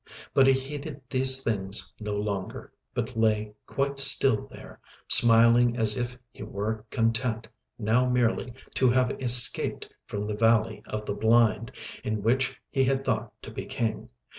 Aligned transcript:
But 0.33 0.47
he 0.47 0.53
heeded 0.53 0.99
these 1.11 1.43
things 1.43 1.93
no 1.99 2.15
longer, 2.15 2.73
but 2.95 3.15
lay 3.15 3.53
quite 3.67 3.99
still 3.99 4.47
there, 4.47 4.79
smiling 5.07 5.77
as 5.77 5.95
if 5.95 6.17
he 6.31 6.41
were 6.41 6.83
content 6.89 7.47
now 7.77 8.09
merely 8.09 8.55
to 8.73 8.89
have 8.89 9.11
escaped 9.21 9.87
from 10.07 10.25
the 10.25 10.33
valley 10.33 10.81
of 10.87 11.05
the 11.05 11.13
Blind, 11.13 11.71
in 12.03 12.23
which 12.23 12.59
he 12.71 12.83
had 12.85 13.03
thought 13.03 13.31
to 13.43 13.51
be 13.51 13.67
King. 13.67 14.09